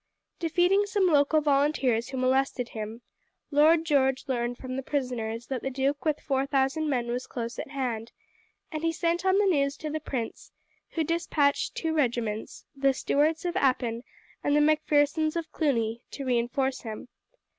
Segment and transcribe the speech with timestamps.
[0.39, 3.03] Defeating some local volunteers who molested him,
[3.51, 7.59] Lord George learned from the prisoners that the duke with four thousand men was close
[7.59, 8.11] at hand,
[8.71, 10.51] and he sent on the news to the prince,
[10.93, 14.01] who despatched two regiments, the Stuarts of Appin
[14.43, 17.07] and the Macphersons of Cluny, to reinforce him.